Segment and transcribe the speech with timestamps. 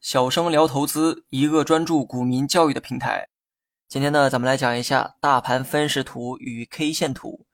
[0.00, 3.28] 小生聊投资，一个专注股民教育的平台。
[3.88, 7.46] 今天呢，咱们来讲一下大盘分时图与 K 线图。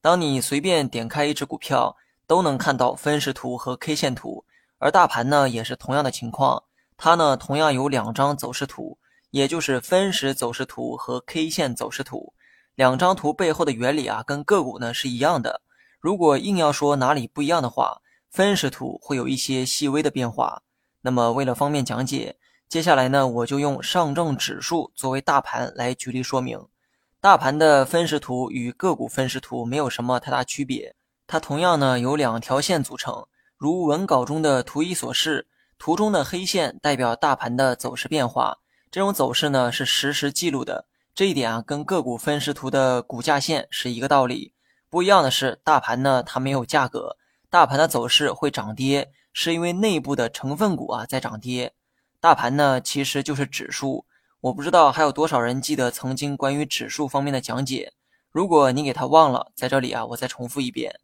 [0.00, 1.96] 当你随便点开一只股票，
[2.28, 4.44] 都能看到分时图和 K 线图，
[4.78, 6.62] 而大盘呢，也是同样的情况。
[6.96, 8.96] 它呢，同样有两张走势图，
[9.30, 12.32] 也就是分时走势图和 K 线走势图。
[12.76, 15.62] 两张图背后的原理啊，跟个股呢是一样的。
[15.98, 18.00] 如果硬要说哪里不一样的话，
[18.30, 20.62] 分时图会有一些细微的变化。
[21.02, 22.36] 那么为了方便讲解，
[22.68, 26.64] 接下来呢，我就用上证指数作为大盘来举例说明。
[27.20, 30.94] 大盘的分时图与个股分时图没有什么太大区别，
[31.26, 33.26] 它同样呢由两条线组成，
[33.58, 35.48] 如文稿中的图一所示。
[35.76, 38.58] 图中的黑线代表大盘的走势变化，
[38.90, 40.86] 这种走势呢是实时记录的。
[41.14, 44.52] 这一点啊，跟个股分时图的股价线是一个道理。
[44.90, 47.16] 不一样的是，大盘呢它没有价格，
[47.50, 51.74] 大盘的走势会涨跌，是因为内部的成分股啊在涨跌。
[52.20, 54.06] 大盘呢其实就是指数。
[54.42, 57.92] 我不知道还有多少人记得曾经关于指数方面的讲解。
[58.30, 60.94] 如果你给他忘了，在这里啊，我再重复一遍：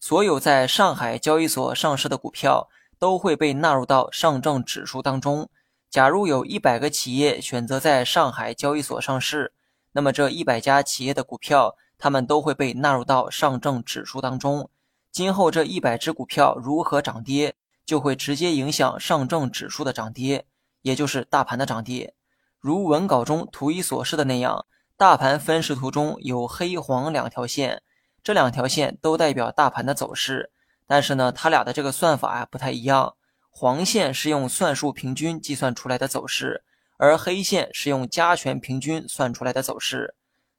[0.00, 5.48] 所有在上海交易所上市的股票都会被纳入到上证指数当中。
[5.88, 9.52] 假如有一百个企业选择在上海交易所上市，
[9.92, 14.68] 那么这一百家企业的股票，他们都会被纳入到上证指数当中。
[15.12, 20.46] 今后这一百只股票如何涨跌，就会直接影响上证指数的涨跌，
[20.80, 22.14] 也就是大盘的涨跌。
[22.58, 24.64] 如文稿中图一所示的那样，
[24.96, 27.82] 大盘分时图中有黑黄两条线，
[28.24, 30.50] 这两条线都代表大盘的走势。
[30.86, 33.14] 但是呢，它俩的这个算法啊不太一样。
[33.50, 36.64] 黄线是用算术平均计算出来的走势，
[36.96, 40.14] 而黑线是用加权平均算出来的走势。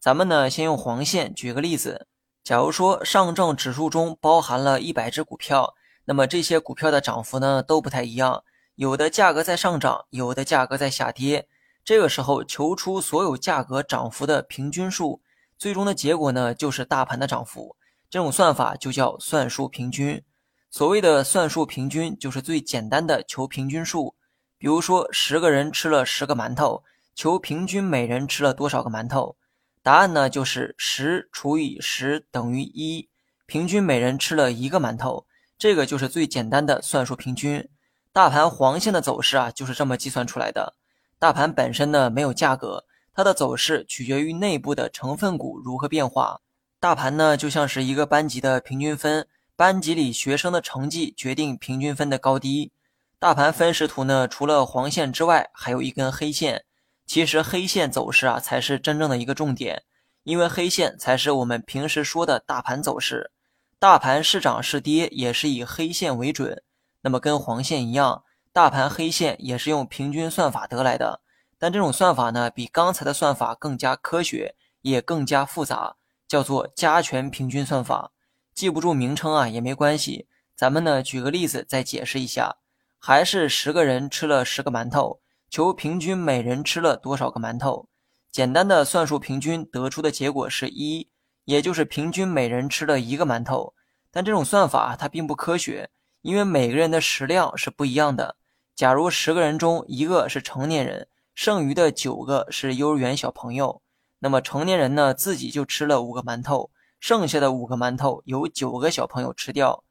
[0.00, 2.06] 咱们呢，先用黄线举个例子。
[2.48, 5.74] 假如说上证指数中包含了一百只股票，
[6.06, 8.42] 那么这些股票的涨幅呢都不太一样，
[8.76, 11.46] 有的价格在上涨，有的价格在下跌。
[11.84, 15.20] 这个时候求出所有价格涨幅的平均数，
[15.58, 17.76] 最终的结果呢就是大盘的涨幅。
[18.08, 20.24] 这种算法就叫算术平均。
[20.70, 24.14] 所谓的算术平均就是最简单的求平均数。
[24.56, 26.82] 比如说十个人吃了十个馒头，
[27.14, 29.36] 求平均每人吃了多少个馒头？
[29.82, 33.08] 答案呢就是十除以十等于一，
[33.46, 35.26] 平均每人吃了一个馒头。
[35.58, 37.68] 这个就是最简单的算术平均。
[38.12, 40.74] 大盘黄线的走势啊就是这么计算出来的。
[41.18, 46.40] 大盘本身呢没有价格，它的走势取决于内部的成分股如何变化。
[46.80, 52.72] 大盘呢就像是一个班级的平均分，班级里学生的成绩决定平均分的高低。
[53.18, 56.64] 大盘分时图呢除了黄线之外，还有一根黑线。
[57.08, 59.82] 其实黑线走势啊才是真正的一个重点，
[60.24, 63.32] 因为黑线才是我们平时说的大盘走势。
[63.78, 66.62] 大盘是涨是跌也是以黑线为准。
[67.00, 68.22] 那么跟黄线一样。
[68.50, 71.20] 大盘黑线也是用平均算法得来的，
[71.58, 75.96] 但这种算法呢，比刚才的算法更加科学，也更加复杂，
[76.26, 78.10] 叫做加权平均算法。
[78.52, 80.26] 记不住名称啊也没关系，
[80.56, 82.56] 咱们呢举个例子再解释一下。
[82.98, 85.20] 还是十个人吃了十个馒头，
[85.50, 87.88] 求平均每人吃了多少个馒头？
[88.30, 91.08] 简单的算术平均得出的结果是一，
[91.44, 93.74] 也就是平均每人吃了一个馒头。
[94.10, 98.36] 但这种算法它并不科学，因为每个人的食量是不一样的。
[98.74, 103.80] 假如十个人中一个是成年人，剩余的九个是幼儿园小朋友，
[104.18, 106.70] 那么成年人呢自己就吃了五个馒头，
[107.00, 109.82] 剩下的五个馒头由九个小朋友吃掉。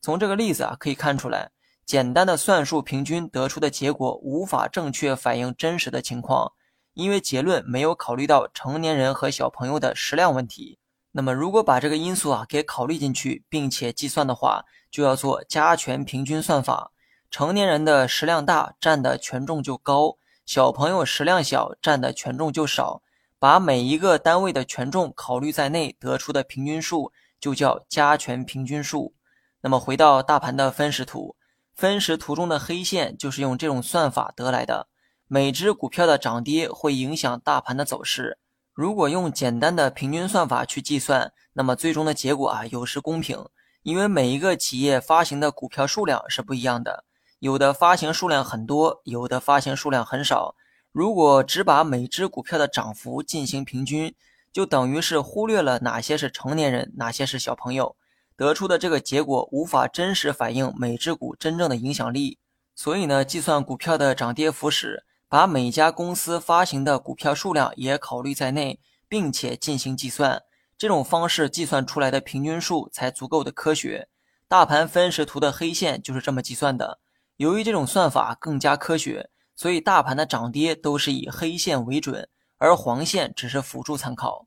[0.00, 1.50] 从这个例子啊可以看出来，
[1.86, 6.52] 简单的算术平均得出的结果无法正确反映真实的情况，
[6.94, 10.80] 因为结论没有考虑到成年人和小朋友的食量问题。
[11.12, 16.90] 那么如果把这个因素啊给考虑进去，并且计算的话，就要做加权平均算法。
[17.30, 23.00] 成年人的食量大，占的权重就高；小朋友食量小，占的权重就少。
[23.38, 29.14] 把每一个单位的权重考虑在内，得出的平均数就叫加权平均数。
[29.60, 31.35] 那么回到大盘的分时图，
[31.76, 34.88] 分时图中的黑线就是用这种算法得来的。
[35.28, 38.38] 每只股票的涨跌会影响大盘的走势。
[38.72, 43.44] 如果用简单的平均算法去计算，那么最终的结果啊有失公平，
[43.82, 47.04] 因为每一个企业发行的股票数量是不一样的。
[47.40, 50.54] 有的发行数量很多，有的发行数量很少。
[50.92, 54.14] 如果只把每只股票的涨幅进行平均，
[54.50, 57.96] 就等于是忽略了哪些是成年人，哪些是小朋友，
[58.36, 62.38] 得出的这个结果无法真实反映每只股真正的影响力。
[62.74, 68.78] 所以呢，计算股票的涨跌幅时，把每家公司发行的股票数量也考虑在内，
[69.08, 70.42] 并且进行计算，
[70.76, 74.08] 这种方式计算出来的平均数才足够的科学。
[74.46, 77.00] 大盘分时图的黑线就是这么计算的。
[77.38, 82.28] 由于这种算法更加科学，所以大盘的涨跌都是以黑线为准，
[82.58, 84.46] 而黄线只是辅助参考。